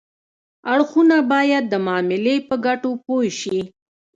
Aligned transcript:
اړخونه 0.73 1.17
باید 1.31 1.63
د 1.69 1.73
معاملې 1.85 2.35
په 2.49 2.55
ګټو 2.65 2.91
پوه 3.03 3.23
شي 3.39 3.59